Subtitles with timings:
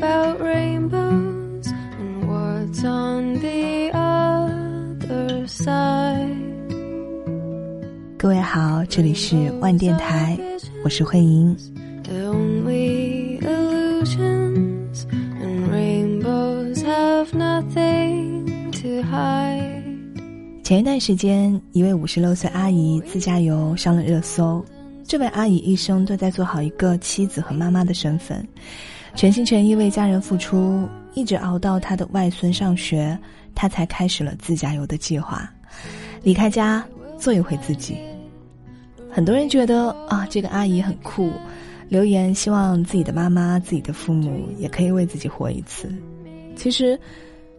[0.00, 1.66] about rainbows
[1.98, 6.36] and what's on the other side.
[8.16, 10.38] 各位好，这里是万电台，
[10.82, 11.54] 我是慧莹。
[12.02, 15.04] They're only illusions,
[15.38, 19.82] and rainbows have nothing to hide.
[20.64, 24.64] 前一段时间，一位五十六岁阿姨自驾游上了热搜。
[25.04, 28.46] 这位阿姨一生都在做好一个妻子和妈妈的身份，
[29.14, 33.18] 全心全意为家人付出，一直熬到他的外孙上学，
[33.54, 35.52] 他才开始了自驾游的计划，
[36.22, 36.84] 离开家
[37.18, 37.96] 做一回自己。
[39.10, 41.32] 很多人觉得啊，这个阿姨很酷，
[41.88, 45.92] 留言希望自己的妈妈、自己的父母也可以为自己活一次。
[46.54, 46.98] 其实，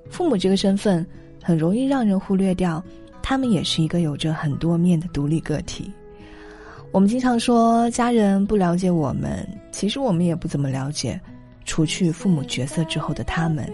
[0.10, 1.06] 父母这个身份
[1.44, 2.82] 很容易让人忽略掉，
[3.22, 5.92] 他们也是一个有着很多面的独立个体。
[6.92, 11.20] 我们经常说家人不了解我们，其实我们也不怎么了解，
[11.66, 13.72] 除去父母角色之后的他们，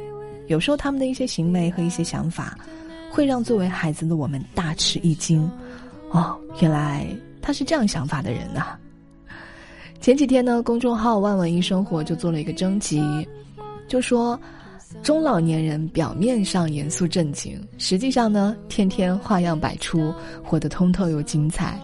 [0.48, 2.58] 有时候他们的一些行为和一些想法，
[3.10, 5.50] 会让作为孩子的我们大吃一惊。
[6.12, 7.08] 哦，原来。
[7.40, 8.78] 他是这样想法的人呐、
[10.02, 13.02] 前几天呢，公众号“万文一生活”就做了一个征集，
[13.88, 14.38] 就说
[15.02, 21.80] 中老年人表面上严肃正经，实际上呢，天天花样百出，活得通透又精彩。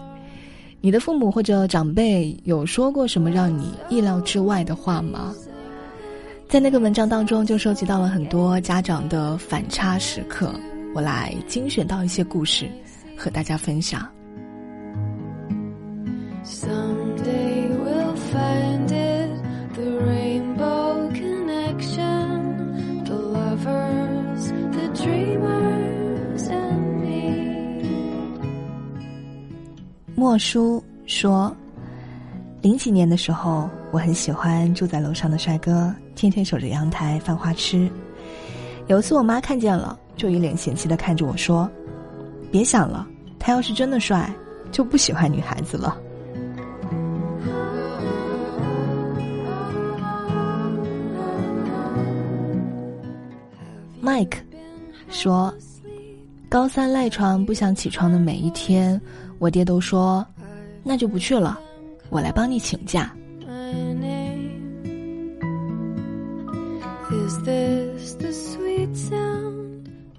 [0.82, 5.34] 你的父母或者长辈有说过什么让你意料之外的话吗？
[6.54, 10.54] 在那个文章当中，就收集到了很多家长的反差时刻。
[10.94, 12.70] 我来精选到一些故事
[13.16, 14.08] 和大家分享。
[30.14, 31.52] 莫叔说。
[32.64, 37.90] 零几年的时候，我很喜欢住在楼上的帅哥，天天守着阳台犯花痴。
[38.86, 41.70] 有一次我妈看见了，就一脸嫌弃的看着我说
[42.50, 43.06] ：“别想了，
[43.38, 44.34] 他要是真的帅，
[44.72, 45.94] 就不喜欢女孩子了。”
[54.02, 54.38] Mike
[55.10, 55.52] 说
[56.48, 58.98] ：“高三赖床不想起床的每一天，
[59.38, 60.26] 我爹都说，
[60.82, 61.60] 那就不去了，
[62.14, 63.12] 我来帮你请假。”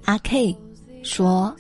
[0.04, 0.54] 阿 K
[1.04, 1.56] 说：“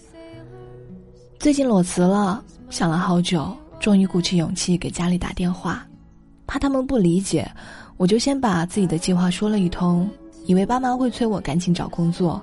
[1.39, 5.87] 最近裸辞了，想了好久，终于鼓起勇气给家里打电话，
[6.45, 7.49] 怕他们不理解，
[7.95, 10.05] 我就先把自己的计划说了一通。”
[10.47, 12.39] 以为爸妈会催我赶紧找工作，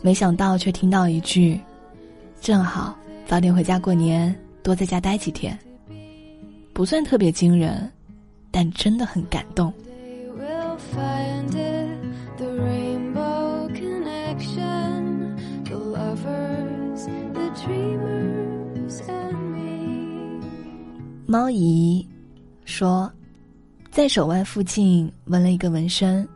[0.00, 1.60] 没想到却听到一句
[2.40, 5.56] ：“正好早点回家过年，多在家待几天。”
[6.76, 7.90] 不算特别惊人，
[8.50, 9.72] 但真的很感动。
[21.26, 22.06] 猫姨
[22.66, 23.10] 说，
[23.90, 26.28] 在手腕附近纹了一个纹身。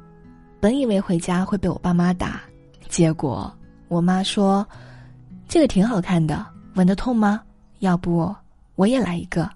[0.59, 2.41] 本以为回家会被我爸妈打，
[2.89, 3.53] 结果
[3.89, 4.67] 我妈说
[5.47, 6.47] ：“这个挺好看的，
[6.77, 7.43] 纹的痛吗？
[7.81, 8.35] 要不
[8.77, 9.47] 我也来一个。”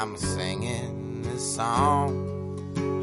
[0.00, 2.08] I'm singing this song.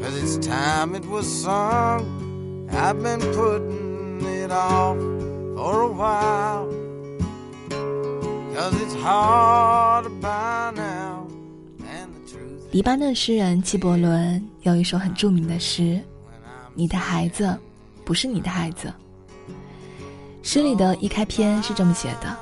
[0.00, 2.70] Cause it's time it was sung.
[2.72, 6.64] I've been putting it off for a while.
[8.54, 11.28] Cause it's hard to buy now.
[11.84, 16.00] And the truth 黎巴嫩诗人纪伯伦有一首很著名的诗
[16.72, 17.54] ：“你的孩子
[18.06, 18.90] 不是你的孩子。”
[20.42, 22.34] 诗里的一开篇是这么写的：“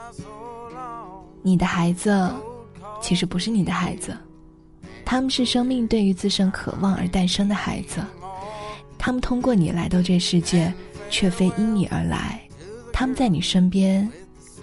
[1.43, 2.33] 你的孩子
[3.03, 4.17] 其实不是你的孩子。”
[5.05, 8.03] 他们是生命对于自身渴望而诞生的孩子，
[8.99, 10.73] 他们通过你来到这世界，
[11.11, 12.41] 却非因你而来，
[12.93, 14.11] 他们在你身边，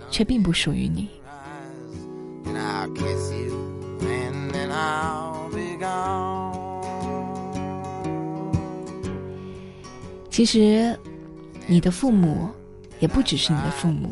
[0.09, 1.07] 却并不属于你。
[10.29, 10.97] 其实，
[11.67, 12.49] 你的父母
[12.99, 14.09] 也不只是你的父母，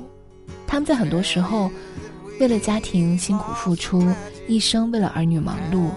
[0.67, 1.71] 他们在很多时候
[2.39, 4.07] 为了家庭辛苦付出，
[4.47, 5.89] 一生为了儿女忙碌。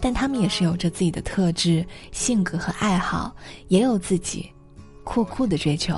[0.00, 3.34] 但他们也是有着自己的特质、性格和爱好，
[3.68, 4.50] 也有自己
[5.04, 5.94] 酷酷的追求。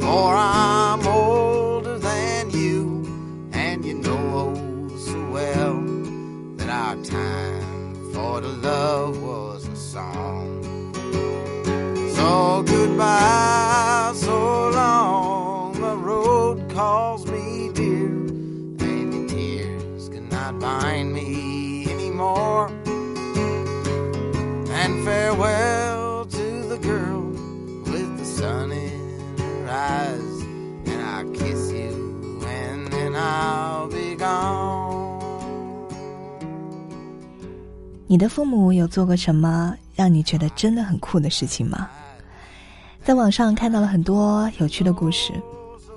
[0.00, 0.81] For i
[38.12, 41.88] 你的父母有做过什么让你觉得真的很酷的事情吗？
[43.02, 45.32] 在网上看到了很多有趣的故事，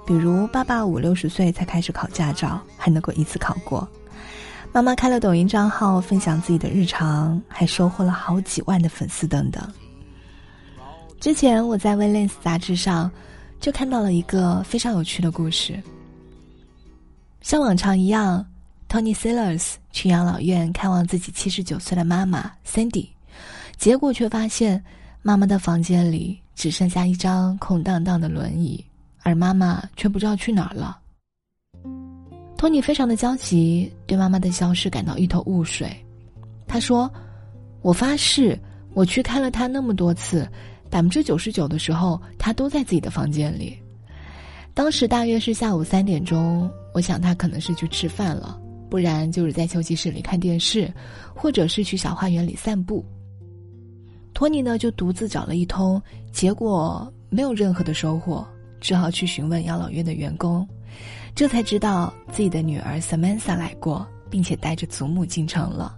[0.07, 3.85] 比如爸爸五六十岁才开始考驾照，还能够一次考过；
[4.71, 9.61] 妈妈开了抖音账号分享自己的日常，还收获了好几万的粉丝等等。
[11.19, 13.11] 之前我在《Valence》杂志上
[13.59, 15.77] 就看到了一个非常有趣的故事，
[17.41, 18.45] 像往常一样。
[18.95, 23.09] Tony Sellers 去养老院看望自己七十九岁的妈妈 Cindy，
[23.75, 24.81] 结果却发现
[25.21, 28.81] 妈妈的房间里只剩下一张空荡荡的轮椅，
[29.21, 30.97] 而妈妈却不知道去哪儿了。
[32.55, 35.93] 托尼非常的焦急，对妈妈的消失感到一头雾水。
[36.65, 37.11] 他说
[37.83, 38.57] ：“我发誓，
[38.93, 40.49] 我去看了她那么多次，
[40.89, 43.77] 百分之九十九的时候，她都在自己的房间里。
[44.73, 48.57] 当时大约是下午三点钟，我想她可能是去吃饭了。”
[48.89, 50.91] 不然就是在休息室里看电视，
[51.33, 53.03] 或者是去小花园里散步。
[54.33, 56.01] 托尼呢就独自找了一通，
[56.31, 58.45] 结果没有任何的收获，
[58.81, 60.67] 只好去询问养老院的员工，
[61.33, 65.97] 这才知道自己的女儿 Samantha 来过，并且带着祖母进城了。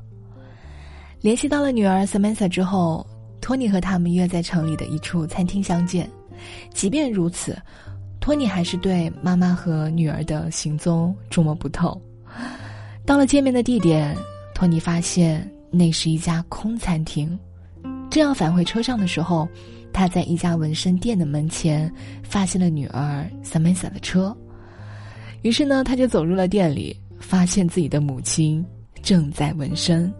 [1.19, 3.05] 联系到了女儿 Samantha 之后，
[3.41, 6.07] 托尼和他们约在城里的一处餐厅相见。
[6.71, 7.57] 即便如此，
[8.19, 11.99] 托尼还是对妈妈和女儿的行踪捉摸不透。
[13.07, 14.13] 到了见面的地点，
[14.53, 17.39] 托尼发现那是一家空餐厅。
[18.09, 19.47] 正要返回车上的时候，
[19.93, 21.89] 他在一家纹身店的门前
[22.21, 24.35] 发现了女儿 Samantha 的车。
[25.41, 28.63] 于是呢，他就走入了店里，发现自己的母亲
[29.01, 30.13] 正在纹身。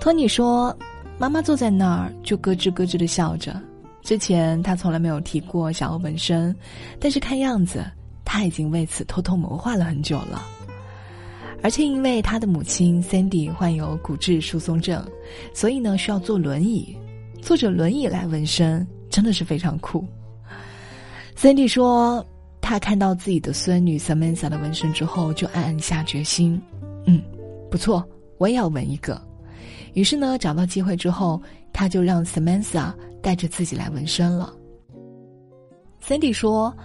[0.00, 0.76] 托尼说
[1.18, 3.62] ：“妈妈坐在那儿就咯吱咯吱的笑着。
[4.02, 6.52] 之前他从来没有提过想要纹身，
[6.98, 7.84] 但是看样子
[8.24, 10.44] 他已经为此偷偷谋划了很久了。”
[11.64, 15.02] 而且因为他的母亲 Cindy 患有骨质疏松症，
[15.54, 16.94] 所以呢需要坐轮椅，
[17.40, 20.04] 坐着轮椅来纹身，真的是非常酷。
[21.34, 22.22] Cindy 说，
[22.60, 26.60] 他看到自己的孙女 Samantha 的纹身之后，就暗暗下决心，
[27.06, 27.22] 嗯，
[27.70, 28.06] 不错，
[28.36, 29.18] 我也要纹一个。
[29.94, 31.40] 于是呢，找到机会之后，
[31.72, 34.52] 他就让 Samantha 带着自己来纹身了。
[36.06, 36.76] Cindy 说，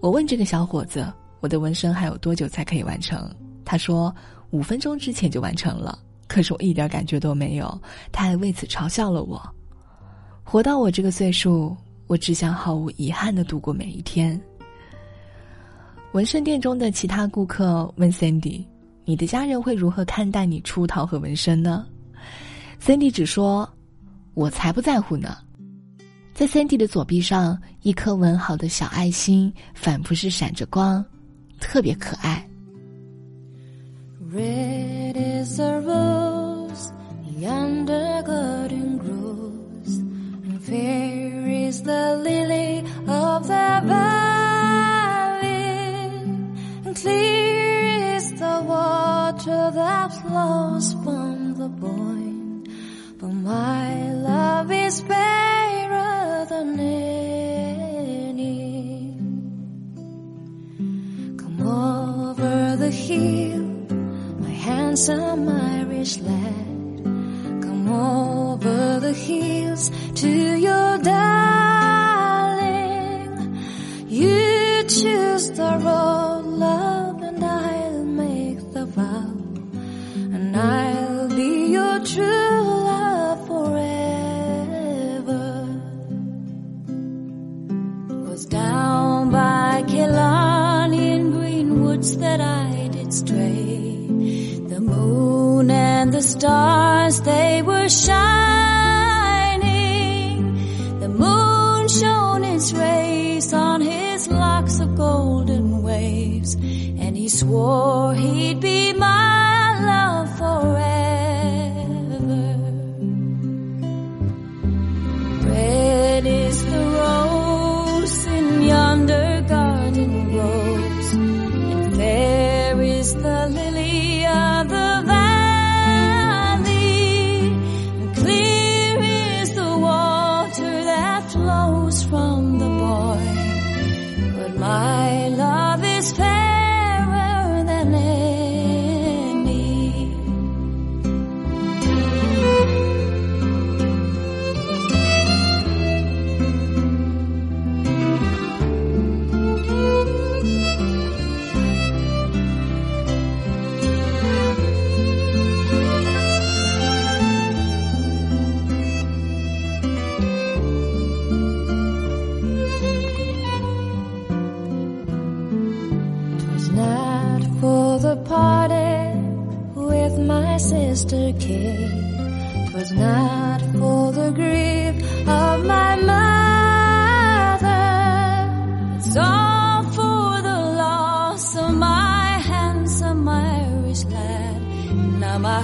[0.00, 1.10] 我问这个小伙子，
[1.40, 3.26] 我的纹身还有多久才可以完成？
[3.64, 4.14] 他说
[4.50, 7.80] ：“五分钟之前就完成了，可是我一点感觉都没有。”
[8.12, 9.40] 他还为此嘲笑了我。
[10.44, 11.76] 活到我这个岁数，
[12.06, 14.40] 我只想毫无遗憾的度过每一天。
[16.12, 18.64] 纹身店中的其他顾客问 Cindy：“
[19.04, 21.86] 你的家人会如何看待你出逃和纹身呢
[22.82, 23.68] ？”Cindy 只说
[24.34, 25.38] ：“我才不在乎呢。”
[26.34, 31.04] 在 Cindy 的左臂上，一颗纹好的小爱心反复是闪着光，
[31.60, 32.46] 特别可爱。
[34.34, 36.90] Red is the rose,
[37.36, 45.48] yonder garden grows, and fair is the lily of the valley,
[46.86, 52.64] and clear is the water that flows from the Boyne.
[53.18, 55.21] But my love is fairer
[96.02, 98.18] and the stars, they were shining.
[100.98, 108.58] The moon shone its rays on his locks of golden waves, and he swore he'd
[108.60, 108.91] be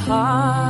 [0.07, 0.68] heart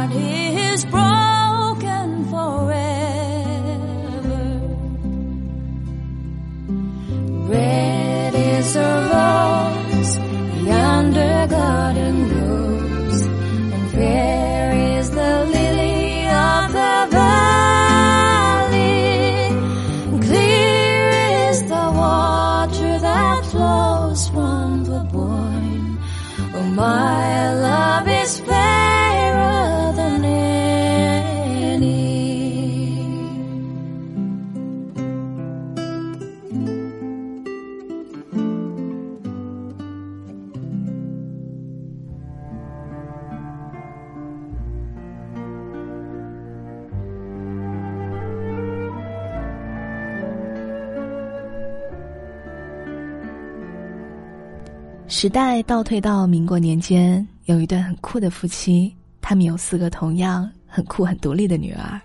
[55.21, 62.01] 时代倒退到民国年间，有一对很酷的夫妻，他们有四个同样很酷、很独立的女儿。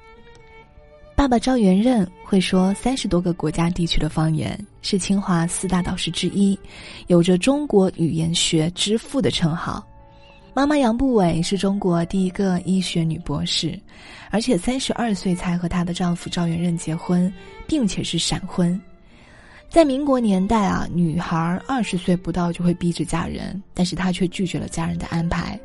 [1.16, 6.58] 爸爸赵元任会说三十多个国家地区的方言，是清华四大导师之一，
[7.06, 9.88] 有着“中国语言学之父”的称号。
[10.56, 13.80] 妈妈杨步伟是中国第一个医学女博士，
[14.32, 17.32] 而且三十二岁才和她的丈夫赵元任结婚，
[17.68, 18.82] 并且是闪婚。
[19.74, 25.60] 在民国年代啊，女孩二十岁不到就会逼着嫁人，但是她却拒绝了家人的安排，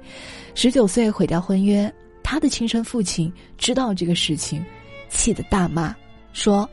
[0.55, 1.93] 十九岁毁掉婚约。
[2.23, 4.65] 她的亲生父亲知道这个事情，
[5.11, 5.95] 气得大骂，
[6.33, 6.67] 说：“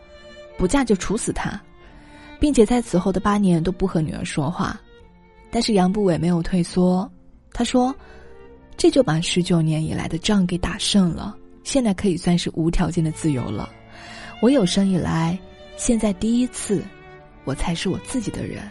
[0.57, 1.61] 不嫁就处死她，
[2.39, 4.79] 并且在此后的八年都不和女儿说话。”
[5.51, 7.09] 但是杨步伟没有退缩，
[7.51, 7.93] 他说
[8.77, 13.69] ：“这就把十九年以来的仗给打胜了，现在可以算是无条件的自由了。
[14.41, 15.37] 我有生以来，
[15.75, 16.81] 现在第一次。”
[17.45, 18.61] 我才是我自己的人。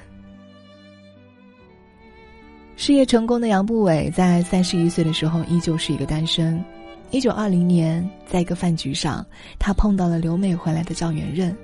[2.77, 6.63] 事业成功的杨步伟在三十一岁的时候依旧是一个单身。
[7.11, 9.25] 一九二零年，在一个饭局上，
[9.59, 11.57] 他碰到了留美回来的赵元任。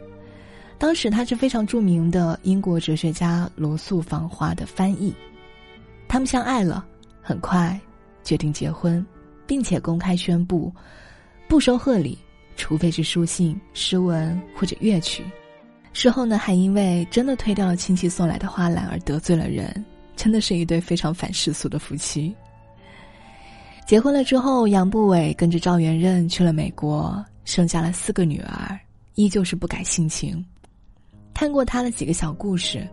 [0.78, 5.12] 当时他是非常著名的英国哲学家罗素访华的翻译。
[6.06, 6.86] 他们相爱了，
[7.20, 7.78] 很快
[8.22, 9.04] 决定结婚，
[9.46, 10.72] 并且公开宣布
[11.48, 12.16] 不收贺礼，
[12.56, 15.24] 除非是书信、诗文或者乐曲。
[15.92, 22.34] 事后呢，还因为真的推掉了亲戚送来的花篮而得罪了人，真的是一对非常反世俗的夫妻。
[23.86, 28.78] 结婚了之后，杨步伟跟着赵元任去了美国，生下了四个女儿，
[29.16, 30.42] 依旧是不改性情。
[31.34, 32.86] 看过他的几个小故事，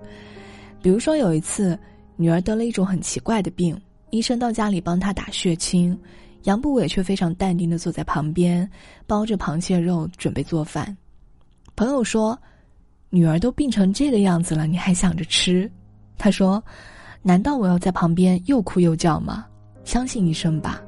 [0.81, 1.77] 比如说有一次，
[2.15, 5.97] 女儿得了一种很奇怪的病，医生到家里帮她打血清，
[6.43, 8.67] 杨步伟却非常淡定的坐在旁边，
[9.05, 10.97] 包着螃蟹肉准备做饭。
[11.75, 12.37] 朋友说。
[13.09, 15.69] 女儿都病成这个样子了，你还想着吃？
[16.17, 16.63] 他说
[17.23, 19.45] ：“难道我要在旁边又哭又叫吗？
[19.83, 20.81] 相信医生吧。”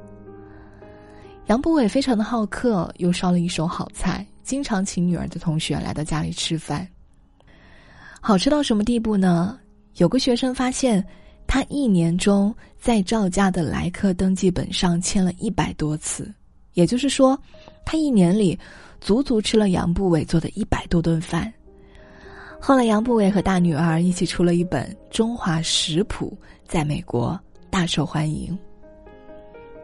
[1.46, 6.86] 杨步伟非常的好客，又烧了一手好菜，经常请女儿的同学来到家里吃饭。
[8.20, 9.58] 好吃到什么地步呢？
[9.96, 11.04] 有个学生发现，
[11.46, 16.32] 他一年中在赵家的来客登记本上签了一百多次，
[16.74, 17.36] 也就是说，
[17.84, 18.56] 他一年里
[19.00, 21.52] 足足吃了杨步伟做的一百多顿饭。
[22.62, 26.36] 后来，杨步伟和大女儿一起出了一本《中华食谱》，
[26.68, 27.40] 在美国
[27.70, 28.56] 大受欢迎。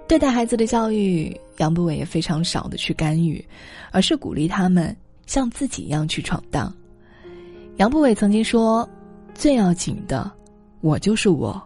[0.07, 3.43] 对待孩子的教育，杨步伟也非常少的去干预，
[3.91, 4.95] 而是鼓励他们
[5.27, 6.73] 像自己一样去闯荡。
[7.79, 8.89] 杨步伟曾经说
[9.35, 10.31] ：“最要紧的，
[10.83, 11.61] 我就是我，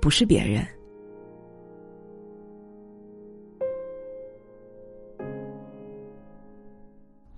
[0.00, 0.64] 不是别人。”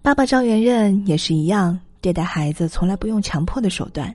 [0.02, 1.80] 爸爸赵元任也是一样。
[2.06, 4.14] 对待孩子从来不用强迫的手段。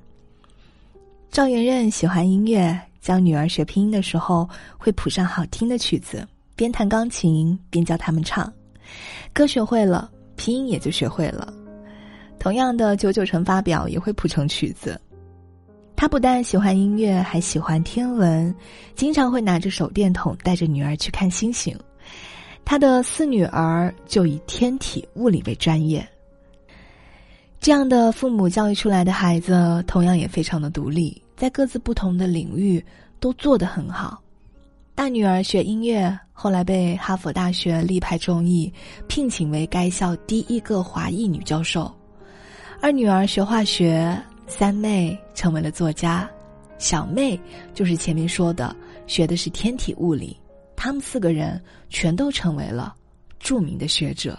[1.30, 8.50] 赵元任喜欢音乐，教女儿学拼音的时候会谱上好听的曲子，边弹钢琴边教他们唱。
[9.34, 11.54] 歌学会了，拼音也就学会了。
[12.40, 14.98] 同样的，九九乘法表也会谱成曲子。
[15.94, 18.56] 他不但喜欢音乐，还喜欢天文，
[18.96, 21.78] 经常会拿着手电筒带着女儿去看星星。
[22.64, 26.08] 他的四女儿就以天体物理为专业。
[27.62, 32.84] 这样的父母教育出来的孩子，同样也非常的独立，在各自不同的领域
[33.20, 34.20] 都做得很好。
[34.96, 38.74] 大女儿学音乐，后来被哈佛大学力派众议
[39.08, 41.84] 聘请为该校第一个华裔女教授；
[42.82, 46.28] 二女儿学化学，三妹成为了作家，
[46.80, 47.40] 小妹
[47.76, 48.76] 就是前面说的
[49.06, 50.36] 学的是天体物理，
[50.76, 52.96] 他们四个人全都成为了
[53.40, 54.36] 著名的学者。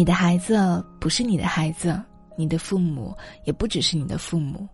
[0.00, 2.02] 你的孩子不是你的孩子，
[2.34, 3.14] 你的父母
[3.44, 4.66] 也不只是你的父母。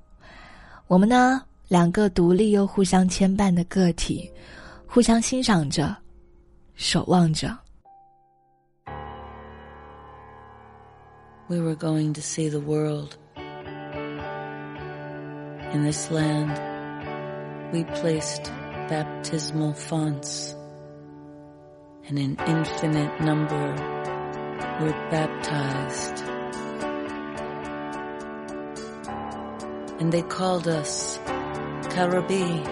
[0.86, 4.30] 我们呢，两个独立又互相牵绊的个体，
[4.86, 5.96] 互相欣赏着，
[6.76, 7.58] 守望着。
[11.48, 13.16] We were going to see the world.
[15.74, 16.56] In this land,
[17.72, 18.48] we placed
[18.88, 20.54] baptismal fonts,
[22.08, 23.74] and an infinite number
[24.79, 26.23] were baptized.
[29.99, 31.19] And they called us
[31.89, 32.65] Karabi,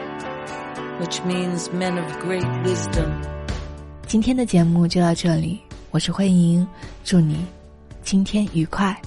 [1.00, 3.12] which means men of great wisdom.
[4.08, 5.60] 今天的节目就到这里，
[5.92, 6.68] 我是慧莹，
[7.04, 7.46] 祝你
[8.04, 9.00] 今天愉快。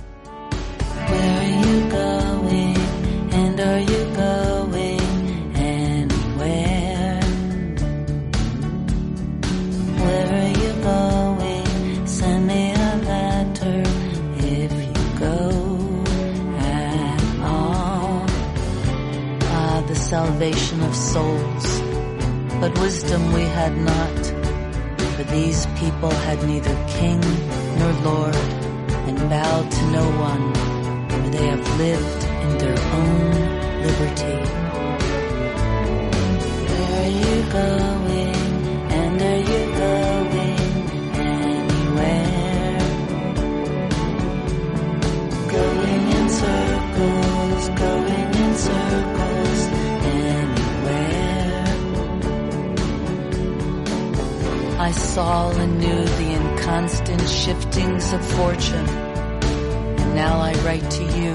[55.17, 58.87] And knew the inconstant shiftings of fortune.
[58.87, 61.33] And now I write to you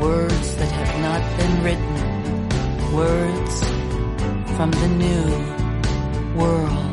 [0.00, 3.64] words that have not been written, words
[4.56, 6.89] from the new world.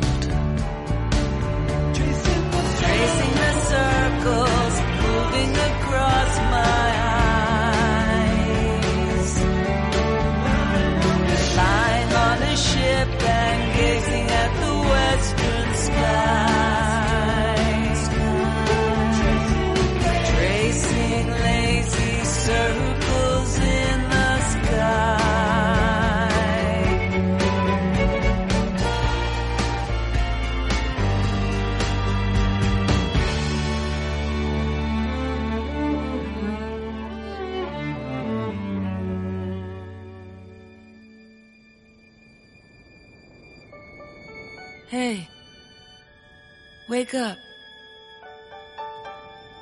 [47.08, 47.38] Wake up.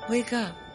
[0.09, 0.66] Wake up.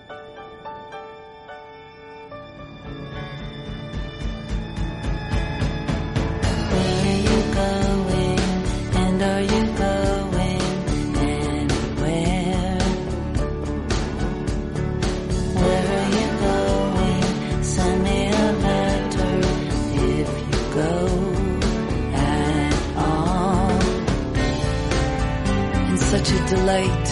[26.63, 27.07] Delight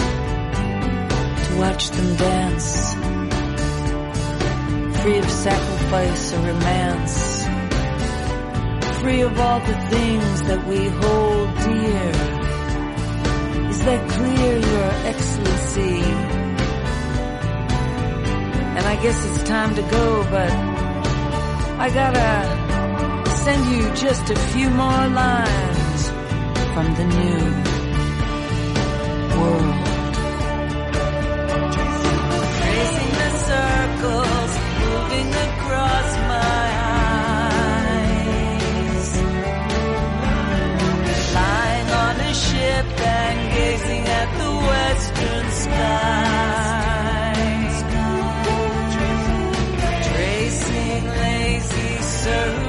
[1.45, 2.95] to watch them dance,
[5.03, 7.41] free of sacrifice or romance
[9.01, 12.11] free of all the things that we hold dear.
[13.71, 16.03] Is that clear, Your Excellency?
[18.77, 20.53] And I guess it's time to go, but
[21.85, 26.03] I gotta send you just a few more lines
[26.75, 27.70] from the new
[29.41, 29.75] world.
[32.59, 36.67] Tracing the circles, moving across my
[37.89, 39.09] eyes.
[41.39, 42.89] Lying on a ship
[43.21, 46.97] and gazing at the western skies.
[50.09, 52.60] Tracing lazy circles